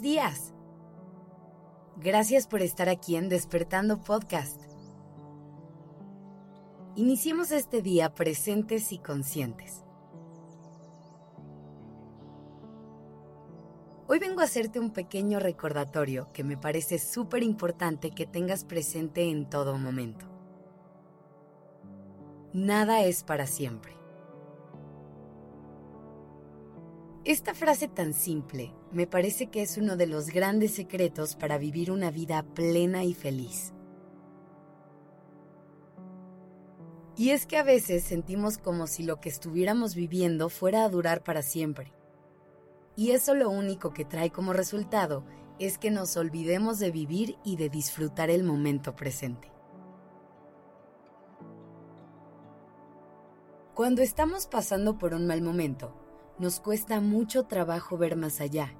días. 0.00 0.52
Gracias 1.96 2.46
por 2.46 2.62
estar 2.62 2.88
aquí 2.88 3.16
en 3.16 3.28
Despertando 3.28 4.00
Podcast. 4.00 4.60
Iniciemos 6.94 7.50
este 7.50 7.82
día 7.82 8.14
presentes 8.14 8.92
y 8.92 8.98
conscientes. 8.98 9.82
Hoy 14.08 14.18
vengo 14.18 14.40
a 14.40 14.44
hacerte 14.44 14.78
un 14.78 14.92
pequeño 14.92 15.40
recordatorio 15.40 16.32
que 16.32 16.44
me 16.44 16.56
parece 16.56 16.98
súper 16.98 17.42
importante 17.42 18.10
que 18.10 18.24
tengas 18.24 18.64
presente 18.64 19.28
en 19.28 19.50
todo 19.50 19.76
momento. 19.78 20.26
Nada 22.52 23.02
es 23.02 23.24
para 23.24 23.46
siempre. 23.46 23.96
Esta 27.24 27.54
frase 27.54 27.88
tan 27.88 28.14
simple 28.14 28.72
me 28.96 29.06
parece 29.06 29.48
que 29.48 29.60
es 29.60 29.76
uno 29.76 29.98
de 29.98 30.06
los 30.06 30.30
grandes 30.30 30.74
secretos 30.74 31.36
para 31.36 31.58
vivir 31.58 31.92
una 31.92 32.10
vida 32.10 32.42
plena 32.42 33.04
y 33.04 33.12
feliz. 33.12 33.74
Y 37.14 37.28
es 37.28 37.44
que 37.44 37.58
a 37.58 37.62
veces 37.62 38.04
sentimos 38.04 38.56
como 38.56 38.86
si 38.86 39.02
lo 39.02 39.20
que 39.20 39.28
estuviéramos 39.28 39.94
viviendo 39.94 40.48
fuera 40.48 40.82
a 40.82 40.88
durar 40.88 41.22
para 41.22 41.42
siempre. 41.42 41.92
Y 42.96 43.10
eso 43.10 43.34
lo 43.34 43.50
único 43.50 43.92
que 43.92 44.06
trae 44.06 44.30
como 44.30 44.54
resultado 44.54 45.26
es 45.58 45.76
que 45.76 45.90
nos 45.90 46.16
olvidemos 46.16 46.78
de 46.78 46.90
vivir 46.90 47.36
y 47.44 47.56
de 47.56 47.68
disfrutar 47.68 48.30
el 48.30 48.44
momento 48.44 48.96
presente. 48.96 49.52
Cuando 53.74 54.00
estamos 54.00 54.46
pasando 54.46 54.96
por 54.96 55.12
un 55.12 55.26
mal 55.26 55.42
momento, 55.42 55.94
nos 56.38 56.60
cuesta 56.60 57.02
mucho 57.02 57.42
trabajo 57.44 57.98
ver 57.98 58.16
más 58.16 58.40
allá. 58.40 58.74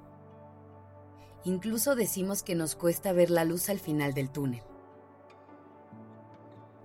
Incluso 1.43 1.95
decimos 1.95 2.43
que 2.43 2.55
nos 2.55 2.75
cuesta 2.75 3.13
ver 3.13 3.29
la 3.29 3.45
luz 3.45 3.69
al 3.69 3.79
final 3.79 4.13
del 4.13 4.29
túnel. 4.29 4.63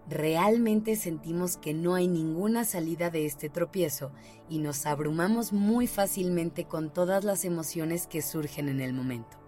Realmente 0.08 0.96
sentimos 0.96 1.56
que 1.56 1.72
no 1.72 1.94
hay 1.94 2.08
ninguna 2.08 2.64
salida 2.64 3.08
de 3.08 3.24
este 3.24 3.48
tropiezo 3.48 4.12
y 4.48 4.58
nos 4.58 4.84
abrumamos 4.84 5.52
muy 5.52 5.86
fácilmente 5.86 6.66
con 6.66 6.92
todas 6.92 7.24
las 7.24 7.44
emociones 7.44 8.06
que 8.06 8.20
surgen 8.20 8.68
en 8.68 8.80
el 8.80 8.92
momento. 8.92 9.38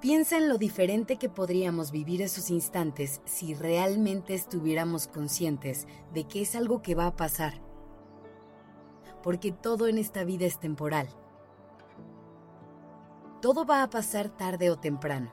Piensa 0.00 0.36
en 0.36 0.48
lo 0.48 0.58
diferente 0.58 1.16
que 1.16 1.28
podríamos 1.28 1.90
vivir 1.90 2.20
esos 2.20 2.50
instantes 2.50 3.22
si 3.24 3.54
realmente 3.54 4.34
estuviéramos 4.34 5.08
conscientes 5.08 5.86
de 6.12 6.24
que 6.28 6.42
es 6.42 6.54
algo 6.54 6.82
que 6.82 6.94
va 6.94 7.06
a 7.06 7.16
pasar. 7.16 7.65
Porque 9.26 9.50
todo 9.50 9.88
en 9.88 9.98
esta 9.98 10.22
vida 10.22 10.46
es 10.46 10.60
temporal. 10.60 11.08
Todo 13.42 13.66
va 13.66 13.82
a 13.82 13.90
pasar 13.90 14.28
tarde 14.28 14.70
o 14.70 14.78
temprano, 14.78 15.32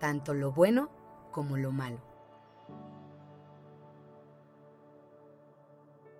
tanto 0.00 0.34
lo 0.34 0.50
bueno 0.50 0.90
como 1.30 1.56
lo 1.56 1.70
malo. 1.70 2.02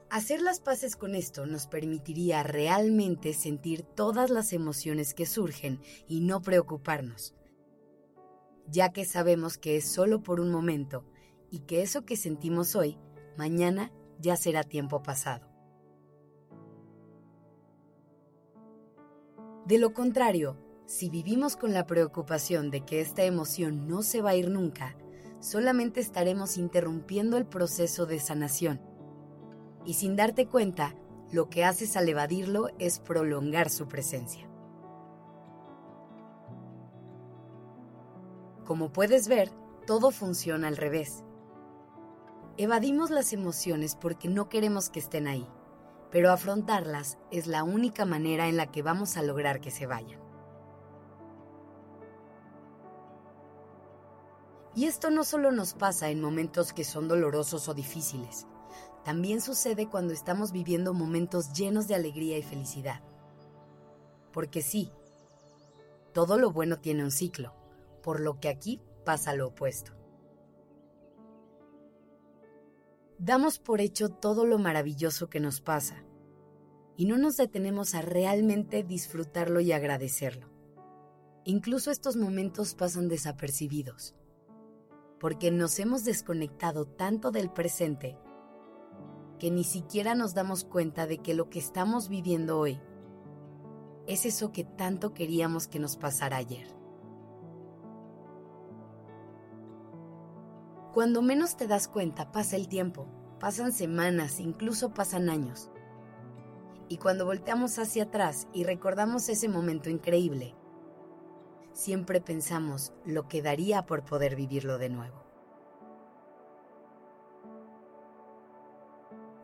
Hacer 0.08 0.41
las 0.41 0.61
paces 0.61 0.94
con 0.94 1.17
esto 1.17 1.47
nos 1.47 1.67
permitiría 1.67 2.44
realmente 2.44 3.34
sentir 3.34 3.83
todas 3.83 4.30
las 4.30 4.52
emociones 4.52 5.14
que 5.14 5.27
surgen 5.27 5.80
y 6.06 6.20
no 6.20 6.41
preocuparnos 6.42 7.34
ya 8.70 8.92
que 8.92 9.05
sabemos 9.05 9.58
que 9.58 9.77
es 9.77 9.84
solo 9.84 10.22
por 10.22 10.41
un 10.41 10.50
momento 10.50 11.05
y 11.50 11.61
que 11.61 11.83
eso 11.83 12.05
que 12.05 12.17
sentimos 12.17 12.77
hoy, 12.77 12.98
mañana 13.36 13.92
ya 14.20 14.36
será 14.36 14.62
tiempo 14.62 15.02
pasado. 15.02 15.50
De 19.70 19.79
lo 19.79 19.95
contrario, 19.95 20.57
si 20.85 21.11
vivimos 21.11 21.57
con 21.57 21.73
la 21.73 21.86
preocupación 21.86 22.73
de 22.73 22.81
que 22.81 23.01
esta 23.01 23.23
emoción 23.23 23.86
no 23.86 24.03
se 24.03 24.20
va 24.20 24.31
a 24.31 24.35
ir 24.35 24.51
nunca, 24.51 24.97
solamente 25.39 26.01
estaremos 26.01 26.57
interrumpiendo 26.57 27.36
el 27.36 27.47
proceso 27.47 28.05
de 28.05 28.19
sanación. 28.19 28.80
Y 29.86 29.95
sin 29.95 30.17
darte 30.17 30.48
cuenta, 30.48 30.97
lo 31.30 31.51
que 31.51 31.64
haces 31.64 31.97
al 31.97 32.09
evadirlo 32.09 32.67
es 32.80 32.98
prolongar 32.98 33.70
su 33.70 33.86
presencia. 33.86 34.51
Como 38.64 38.91
puedes 38.91 39.29
ver, 39.29 39.53
todo 39.86 40.11
funciona 40.11 40.67
al 40.67 40.79
revés. 40.79 41.23
Evadimos 42.57 43.11
las 43.11 43.33
emociones 43.33 43.95
porque 43.95 44.29
no 44.29 44.48
queremos 44.48 44.91
que 44.91 44.98
estén 44.98 45.29
ahí, 45.29 45.47
pero 46.11 46.33
afrontarlas 46.33 47.19
es 47.31 47.47
la 47.47 47.63
única 47.63 48.05
manera 48.05 48.48
en 48.48 48.57
la 48.57 48.71
que 48.71 48.83
vamos 48.83 49.17
a 49.17 49.23
lograr 49.23 49.61
que 49.61 49.71
se 49.71 49.87
vayan. 49.87 50.21
Y 54.75 54.87
esto 54.87 55.11
no 55.11 55.25
solo 55.25 55.51
nos 55.51 55.75
pasa 55.75 56.11
en 56.11 56.21
momentos 56.21 56.73
que 56.73 56.85
son 56.85 57.09
dolorosos 57.09 57.69
o 57.69 57.75
difíciles, 57.75 58.47
también 59.05 59.41
sucede 59.41 59.89
cuando 59.89 60.13
estamos 60.13 60.53
viviendo 60.53 60.95
momentos 60.95 61.53
llenos 61.53 61.89
de 61.89 61.95
alegría 61.95 62.39
y 62.39 62.42
felicidad. 62.42 63.01
Porque 64.33 64.63
sí, 64.63 64.92
todo 66.13 66.39
lo 66.39 66.53
bueno 66.53 66.79
tiene 66.79 67.03
un 67.03 67.11
ciclo 67.11 67.55
por 68.03 68.21
lo 68.21 68.41
que 68.41 68.48
aquí 68.48 68.81
pasa 69.05 69.35
lo 69.35 69.48
opuesto. 69.48 69.99
Damos 73.23 73.58
por 73.58 73.83
hecho 73.83 74.08
todo 74.08 74.47
lo 74.47 74.58
maravilloso 74.58 75.29
que 75.29 75.41
nos 75.41 75.61
pasa 75.61 76.03
y 76.97 77.05
no 77.05 77.19
nos 77.19 77.36
detenemos 77.36 77.95
a 77.95 78.01
realmente 78.01 78.83
disfrutarlo 78.83 79.61
y 79.61 79.73
agradecerlo. 79.73 80.48
Incluso 81.45 81.91
estos 81.91 82.17
momentos 82.17 82.75
pasan 82.75 83.09
desapercibidos, 83.09 84.14
porque 85.19 85.51
nos 85.51 85.79
hemos 85.80 86.03
desconectado 86.03 86.86
tanto 86.86 87.30
del 87.30 87.51
presente 87.51 88.17
que 89.39 89.51
ni 89.51 89.64
siquiera 89.64 90.14
nos 90.14 90.33
damos 90.33 90.64
cuenta 90.64 91.07
de 91.07 91.19
que 91.19 91.35
lo 91.35 91.51
que 91.51 91.59
estamos 91.59 92.09
viviendo 92.09 92.59
hoy 92.59 92.80
es 94.07 94.25
eso 94.25 94.51
que 94.51 94.64
tanto 94.64 95.13
queríamos 95.13 95.69
que 95.69 95.79
nos 95.79 95.98
pasara 95.98 96.39
ayer. 96.39 96.80
Cuando 100.92 101.23
menos 101.23 101.56
te 101.56 101.68
das 101.68 101.86
cuenta, 101.86 102.33
pasa 102.33 102.56
el 102.56 102.67
tiempo, 102.67 103.06
pasan 103.39 103.73
semanas, 103.73 104.40
incluso 104.40 104.92
pasan 104.92 105.30
años. 105.30 105.70
Y 106.89 106.96
cuando 106.96 107.24
volteamos 107.24 107.78
hacia 107.78 108.05
atrás 108.05 108.48
y 108.52 108.64
recordamos 108.64 109.29
ese 109.29 109.48
momento 109.48 109.89
increíble, 109.89 110.56
siempre 111.73 112.20
pensamos 112.20 112.92
lo 113.05 113.29
que 113.29 113.40
daría 113.40 113.86
por 113.86 114.05
poder 114.05 114.34
vivirlo 114.34 114.79
de 114.79 114.89
nuevo. 114.89 115.23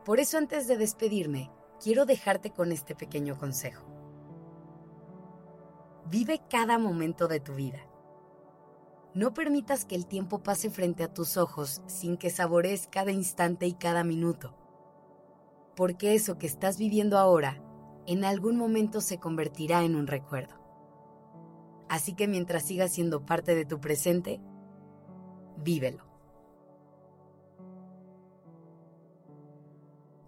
Por 0.04 0.18
eso 0.18 0.38
antes 0.38 0.66
de 0.66 0.76
despedirme, 0.76 1.52
quiero 1.80 2.06
dejarte 2.06 2.50
con 2.50 2.72
este 2.72 2.96
pequeño 2.96 3.38
consejo. 3.38 3.86
Vive 6.06 6.42
cada 6.50 6.78
momento 6.78 7.28
de 7.28 7.38
tu 7.38 7.54
vida 7.54 7.86
no 9.16 9.32
permitas 9.32 9.86
que 9.86 9.94
el 9.94 10.06
tiempo 10.06 10.42
pase 10.42 10.68
frente 10.68 11.02
a 11.02 11.12
tus 11.12 11.38
ojos 11.38 11.80
sin 11.86 12.18
que 12.18 12.28
saborees 12.28 12.86
cada 12.86 13.10
instante 13.10 13.66
y 13.66 13.72
cada 13.72 14.04
minuto. 14.04 14.54
Porque 15.74 16.14
eso 16.14 16.36
que 16.36 16.46
estás 16.46 16.76
viviendo 16.76 17.16
ahora 17.16 17.62
en 18.06 18.26
algún 18.26 18.58
momento 18.58 19.00
se 19.00 19.18
convertirá 19.18 19.84
en 19.84 19.96
un 19.96 20.06
recuerdo. 20.06 20.54
Así 21.88 22.12
que 22.12 22.28
mientras 22.28 22.64
siga 22.64 22.88
siendo 22.88 23.24
parte 23.24 23.54
de 23.54 23.64
tu 23.64 23.80
presente, 23.80 24.38
vívelo. 25.56 26.04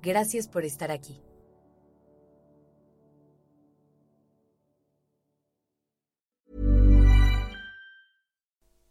Gracias 0.01 0.49
por 0.49 0.65
estar 0.65 0.91
aquí. 0.91 1.21